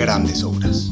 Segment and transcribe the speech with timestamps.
[0.00, 0.88] grandes obras.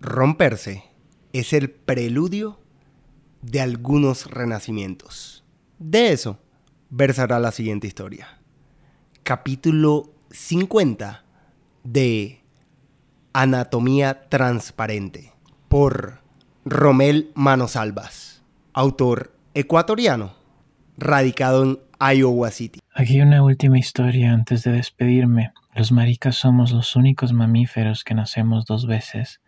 [0.00, 0.82] Romperse
[1.32, 2.58] es el preludio
[3.42, 5.44] de algunos renacimientos.
[5.78, 6.40] De eso
[6.90, 8.40] versará la siguiente historia.
[9.22, 11.24] Capítulo 50
[11.84, 12.42] de
[13.32, 15.32] Anatomía Transparente
[15.68, 16.18] por
[16.64, 20.32] Romel Manosalvas, autor ecuatoriano,
[20.96, 21.78] radicado en
[22.16, 22.80] Iowa City.
[22.94, 25.52] Aquí una última historia antes de despedirme.
[25.74, 29.40] Los maricas somos los únicos mamíferos que nacemos dos veces.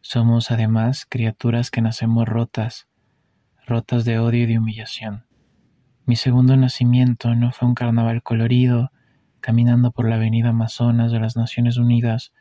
[0.00, 2.86] Somos además criaturas que nacemos rotas,
[3.66, 5.26] rotas de odio y de humillación.
[6.04, 8.92] Mi segundo nacimiento no fue un carnaval colorido,
[9.40, 12.32] caminando por la avenida Amazonas de las Naciones Unidas,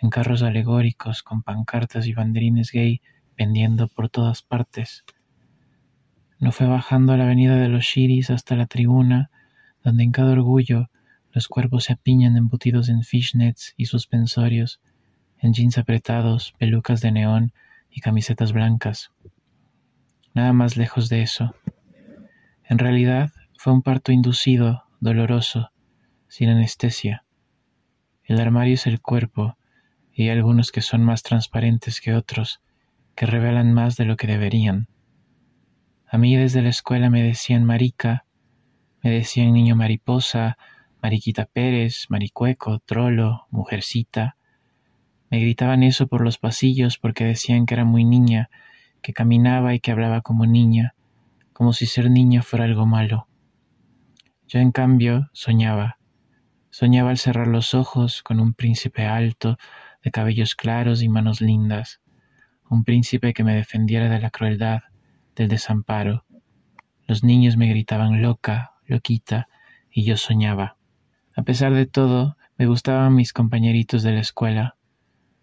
[0.00, 3.02] en carros alegóricos con pancartas y banderines gay
[3.36, 5.04] pendiendo por todas partes.
[6.40, 9.30] No fue bajando a la avenida de los Shiris hasta la tribuna,
[9.84, 10.90] donde en cada orgullo
[11.32, 14.80] los cuerpos se apiñan embutidos en fishnets y suspensorios,
[15.38, 17.52] en jeans apretados, pelucas de neón
[17.90, 19.12] y camisetas blancas.
[20.34, 21.54] Nada más lejos de eso.
[22.64, 25.70] En realidad fue un parto inducido, doloroso,
[26.28, 27.24] sin anestesia.
[28.24, 29.58] El armario es el cuerpo,
[30.14, 32.62] y hay algunos que son más transparentes que otros,
[33.14, 34.88] que revelan más de lo que deberían.
[36.12, 38.26] A mí desde la escuela me decían marica,
[39.02, 40.58] me decían niño mariposa,
[41.00, 44.36] mariquita Pérez, maricueco, trolo, mujercita.
[45.30, 48.50] Me gritaban eso por los pasillos porque decían que era muy niña,
[49.02, 50.96] que caminaba y que hablaba como niña,
[51.52, 53.28] como si ser niña fuera algo malo.
[54.48, 56.00] Yo en cambio soñaba,
[56.72, 59.58] Soñaba al cerrar los ojos con un príncipe alto,
[60.04, 62.00] de cabellos claros y manos lindas,
[62.68, 64.82] un príncipe que me defendiera de la crueldad,
[65.36, 66.24] del desamparo.
[67.06, 69.48] Los niños me gritaban loca, loquita,
[69.90, 70.76] y yo soñaba.
[71.34, 74.76] A pesar de todo, me gustaban mis compañeritos de la escuela,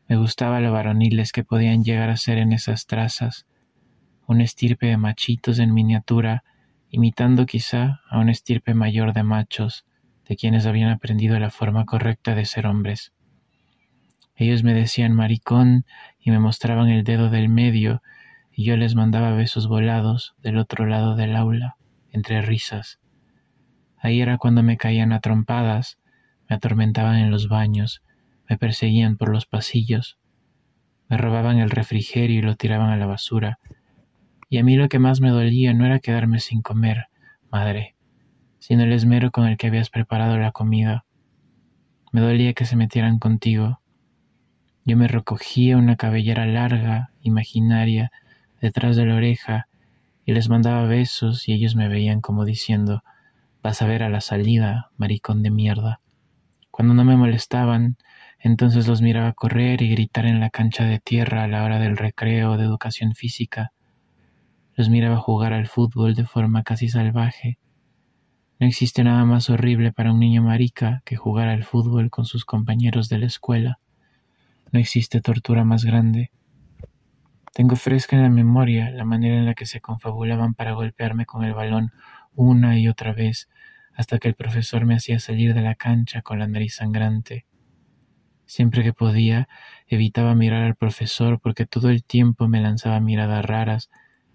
[0.08, 3.46] me gustaba lo varoniles que podían llegar a ser en esas trazas,
[4.26, 6.46] un estirpe de machitos en miniatura,
[6.90, 9.86] imitando quizá a un estirpe mayor de machos,
[10.28, 13.12] de quienes habían aprendido la forma correcta de ser hombres.
[14.36, 15.86] Ellos me decían maricón
[16.20, 18.02] y me mostraban el dedo del medio,
[18.58, 21.78] y yo les mandaba besos volados del otro lado del aula,
[22.12, 23.00] entre risas.
[24.00, 26.00] Ahí era cuando me caían a trompadas,
[26.50, 28.02] me atormentaban en los baños,
[28.50, 30.18] me perseguían por los pasillos,
[31.08, 33.60] me robaban el refrigerio y lo tiraban a la basura.
[34.50, 37.10] Y a mí lo que más me dolía no era quedarme sin comer,
[37.52, 37.96] madre,
[38.58, 41.06] sino el esmero con el que habías preparado la comida.
[42.12, 43.82] Me dolía que se metieran contigo.
[44.84, 48.12] Yo me recogía una cabellera larga, imaginaria,
[48.62, 49.68] detrás de la oreja,
[50.26, 53.04] y les mandaba besos y ellos me veían como diciendo,
[53.64, 56.02] vas a ver a la salida, maricón de mierda.
[56.72, 57.98] Cuando no me molestaban,
[58.40, 61.98] entonces los miraba correr y gritar en la cancha de tierra a la hora del
[61.98, 63.72] recreo de educación física.
[64.76, 67.58] Los miraba jugar al fútbol de forma casi salvaje,
[68.60, 72.44] no existe nada más horrible para un niño marica que jugar al fútbol con sus
[72.44, 73.80] compañeros de la escuela.
[74.72, 76.32] No existe tortura más grande.
[77.58, 81.44] Tengo fresca en la memoria la manera en la que se confabulaban para golpearme con
[81.44, 81.92] el balón
[82.36, 83.50] una y otra vez
[83.96, 87.48] hasta que el profesor me hacía salir de la cancha con la nariz sangrante.
[88.46, 89.50] Siempre que podía,
[89.88, 93.90] evitaba mirar al profesor porque todo el tiempo me lanzaba miradas raras,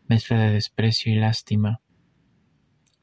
[0.08, 1.80] mezcla de desprecio y lástima.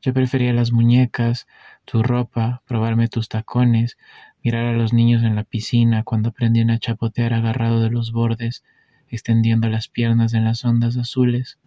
[0.02, 1.48] Yo prefería las muñecas,
[1.86, 3.98] tu ropa, probarme tus tacones,
[4.44, 8.66] mirar a los niños en la piscina cuando aprendían a chapotear agarrado de los bordes,
[9.10, 11.60] extendiendo las piernas en las ondas azules.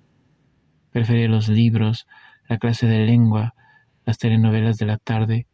[0.90, 2.06] Prefería los libros,
[2.48, 3.54] la clase de lengua,
[4.04, 5.46] las telenovelas de la tarde,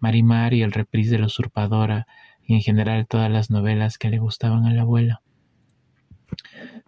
[0.00, 2.06] Marimar y el reprise de la usurpadora,
[2.42, 5.22] y en general todas las novelas que le gustaban a la abuela.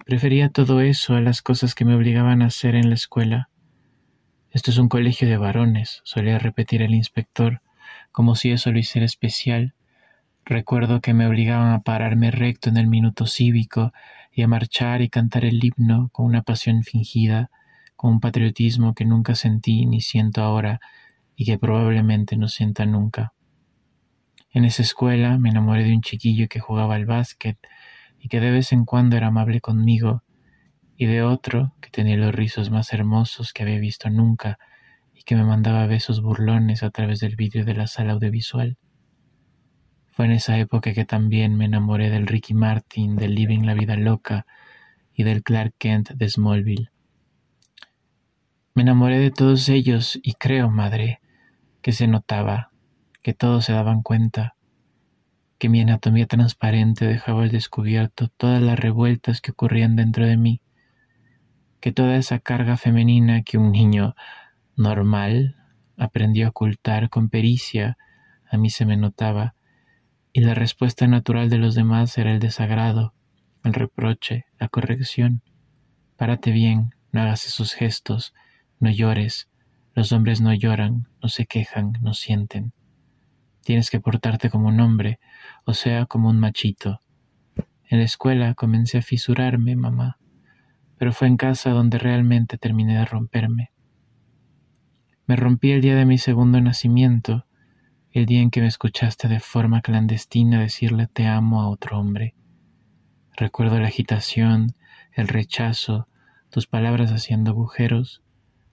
[0.04, 3.48] Prefería todo eso a las cosas que me obligaban a hacer en la escuela,
[4.56, 7.60] esto es un colegio de varones, solía repetir el inspector,
[8.10, 9.74] como si eso lo hiciera especial.
[10.46, 13.92] Recuerdo que me obligaban a pararme recto en el minuto cívico
[14.36, 17.50] y a marchar y cantar el himno con una pasión fingida,
[17.96, 20.78] con un patriotismo que nunca sentí ni siento ahora
[21.36, 23.32] y que probablemente no sienta nunca.
[24.50, 27.56] En esa escuela me enamoré de un chiquillo que jugaba al básquet
[28.20, 30.22] y que de vez en cuando era amable conmigo,
[30.98, 34.58] y de otro que tenía los rizos más hermosos que había visto nunca
[35.14, 38.76] y que me mandaba besos burlones a través del vidrio de la sala audiovisual.
[40.16, 43.96] Fue en esa época que también me enamoré del Ricky Martin, del Living la Vida
[43.96, 44.46] Loca
[45.12, 46.88] y del Clark Kent de Smallville.
[48.72, 51.20] Me enamoré de todos ellos y creo, madre,
[51.82, 52.70] que se notaba,
[53.20, 54.56] que todos se daban cuenta,
[55.58, 60.62] que mi anatomía transparente dejaba al descubierto todas las revueltas que ocurrían dentro de mí,
[61.78, 64.14] que toda esa carga femenina que un niño
[64.76, 65.56] normal
[65.98, 67.98] aprendió a ocultar con pericia
[68.50, 69.55] a mí se me notaba
[70.36, 73.14] y la respuesta natural de los demás era el desagrado,
[73.64, 75.40] el reproche, la corrección.
[76.18, 78.34] Párate bien, no hagas esos gestos,
[78.78, 79.48] no llores,
[79.94, 82.74] los hombres no lloran, no se quejan, no sienten.
[83.62, 85.20] Tienes que portarte como un hombre,
[85.64, 87.00] o sea, como un machito.
[87.88, 90.18] En la escuela comencé a fisurarme, mamá,
[90.98, 93.70] pero fue en casa donde realmente terminé de romperme.
[95.26, 97.45] Me rompí el día de mi segundo nacimiento,
[98.16, 102.34] el día en que me escuchaste de forma clandestina decirle te amo a otro hombre.
[103.36, 104.74] Recuerdo la agitación,
[105.12, 106.08] el rechazo,
[106.48, 108.22] tus palabras haciendo agujeros,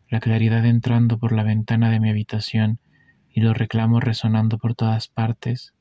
[0.08, 2.80] la claridad entrando por la ventana de mi habitación
[3.30, 5.74] y los reclamos resonando por todas partes,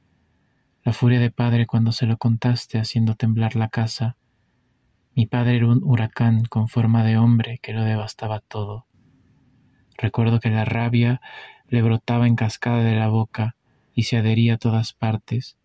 [0.83, 4.17] la furia de padre cuando se lo contaste haciendo temblar la casa.
[5.15, 8.89] Mi padre era un huracán con forma de hombre que lo devastaba todo.
[9.97, 11.21] Recuerdo que la rabia
[11.73, 13.57] le brotaba en cascada de la boca
[13.95, 15.57] y se adhería a todas partes.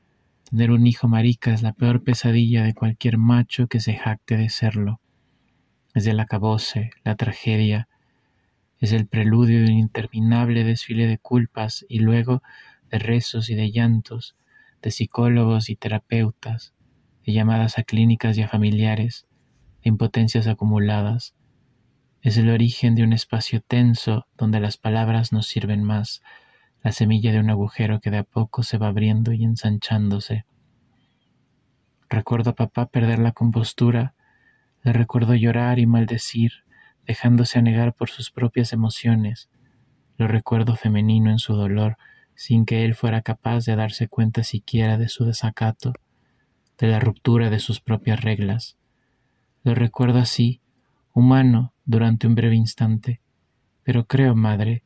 [0.50, 4.50] Tener un hijo marica es la peor pesadilla de cualquier macho que se jacte de
[4.50, 5.01] serlo.
[5.94, 7.89] Es el acabose, la tragedia,
[8.80, 12.42] es el preludio de un interminable desfile de culpas y luego
[12.89, 14.38] de rezos y de llantos,
[14.81, 16.74] de psicólogos y terapeutas,
[17.25, 19.27] de llamadas a clínicas y a familiares,
[19.83, 21.36] de impotencias acumuladas,
[22.27, 26.21] es el origen de un espacio tenso donde las palabras no sirven más,
[26.83, 30.44] la semilla de un agujero que de a poco se va abriendo y ensanchándose.
[32.09, 34.13] Recuerdo a papá perder la compostura,
[34.83, 36.51] le recuerdo llorar y maldecir,
[37.06, 39.50] dejándose anegar por sus propias emociones.
[40.18, 41.95] Lo recuerdo femenino en su dolor,
[42.35, 45.94] sin que él fuera capaz de darse cuenta siquiera de su desacato,
[46.77, 48.75] de la ruptura de sus propias reglas.
[49.63, 50.59] Lo recuerdo así,
[51.13, 53.22] humano, durante un breve instante,
[53.81, 54.84] pero creo, madre,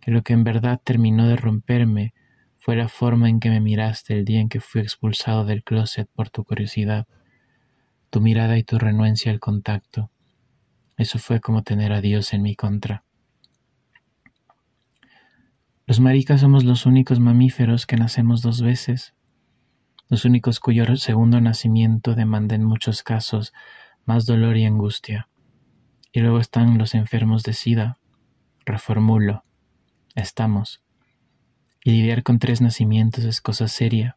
[0.00, 2.14] que lo que en verdad terminó de romperme
[2.56, 6.08] fue la forma en que me miraste el día en que fui expulsado del closet
[6.14, 7.06] por tu curiosidad,
[8.10, 10.10] tu mirada y tu renuencia al contacto.
[10.96, 13.04] Eso fue como tener a Dios en mi contra.
[15.84, 19.14] Los maricas somos los únicos mamíferos que nacemos dos veces,
[20.08, 23.52] los únicos cuyo segundo nacimiento demanda en muchos casos
[24.04, 25.28] más dolor y angustia.
[26.16, 27.98] Y luego están los enfermos de SIDA.
[28.64, 29.44] Reformulo.
[30.14, 30.82] Estamos.
[31.84, 34.16] Y lidiar con tres nacimientos es cosa seria.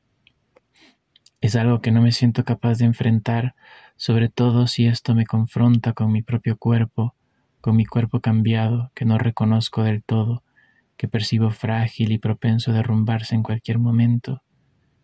[1.42, 3.54] Es algo que no me siento capaz de enfrentar,
[3.98, 7.16] sobre todo si esto me confronta con mi propio cuerpo,
[7.60, 10.42] con mi cuerpo cambiado, que no reconozco del todo,
[10.96, 14.42] que percibo frágil y propenso a derrumbarse en cualquier momento,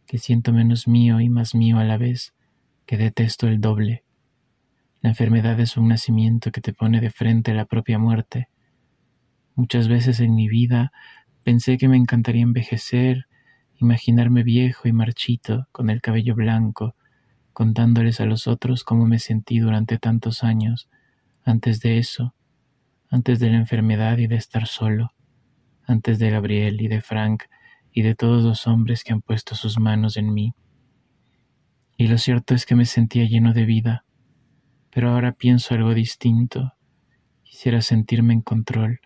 [0.07, 2.33] que siento menos mío y más mío a la vez,
[2.85, 4.04] que detesto el doble.
[5.05, 8.49] La enfermedad es un nacimiento que te pone de frente a la propia muerte.
[9.53, 10.91] Muchas veces en mi vida
[11.43, 13.27] pensé que me encantaría envejecer,
[13.75, 16.95] imaginarme viejo y marchito, con el cabello blanco,
[17.53, 20.89] contándoles a los otros cómo me sentí durante tantos años,
[21.43, 22.33] antes de eso,
[23.07, 25.11] antes de la enfermedad y de estar solo,
[25.85, 27.43] antes de Gabriel y de Frank
[27.91, 30.55] y de todos los hombres que han puesto sus manos en mí.
[31.95, 34.04] Y lo cierto es que me sentía lleno de vida,
[34.95, 36.71] pero ahora pienso algo distinto.
[37.43, 39.01] Quisiera sentirme en control,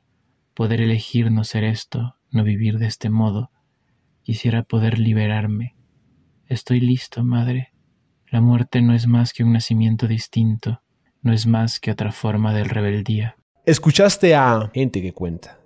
[0.54, 3.50] poder elegir no ser esto, no vivir de este modo.
[4.22, 5.76] Quisiera poder liberarme.
[6.46, 7.74] Estoy listo, madre.
[8.30, 10.84] La muerte no es más que un nacimiento distinto,
[11.24, 13.36] no es más que otra forma de rebeldía.
[13.66, 15.59] Escuchaste a Gente que Cuenta.